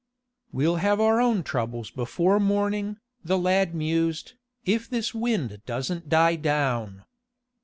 "We'll 0.51 0.77
have 0.77 0.99
our 0.99 1.21
own 1.21 1.43
troubles 1.43 1.91
before 1.91 2.39
morning," 2.39 2.97
the 3.23 3.37
lad 3.37 3.75
mused, 3.75 4.33
"if 4.65 4.89
this 4.89 5.13
wind 5.13 5.61
doesn't 5.67 6.09
die 6.09 6.37
down." 6.37 7.05